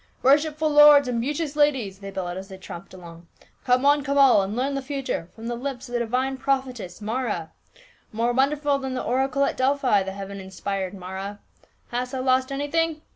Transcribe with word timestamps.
"Worshipful 0.23 0.67
lords 0.71 1.07
and 1.07 1.21
beauteous 1.21 1.55
ladies!" 1.55 1.99
they 1.99 2.09
bel 2.09 2.23
lowed 2.23 2.35
as 2.37 2.47
they 2.49 2.57
tramped 2.57 2.91
along." 2.91 3.27
Come 3.65 3.83
one, 3.83 4.03
come 4.03 4.17
all, 4.17 4.41
and 4.41 4.55
learn 4.55 4.73
the 4.73 4.81
future 4.81 5.29
from 5.35 5.45
the 5.45 5.53
lips 5.53 5.87
of 5.87 5.93
the 5.93 5.99
dixine 6.03 6.39
proph 6.39 6.65
etess 6.67 7.01
Mara! 7.03 7.51
More 8.11 8.33
wonderful 8.33 8.79
than 8.79 8.95
the 8.95 9.03
oracle 9.03 9.43
at 9.45 9.57
Delphi, 9.57 10.01
the 10.01 10.13
heaven 10.13 10.39
inspired 10.39 10.95
Mara! 10.95 11.37
Hast 11.89 12.13
thou 12.13 12.21
lost 12.23 12.51
anything? 12.51 13.03